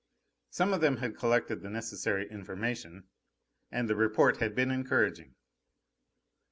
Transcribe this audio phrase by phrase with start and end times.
[0.49, 3.03] Some of them had collected the necessary information;
[3.71, 5.35] and the report had been encouraging.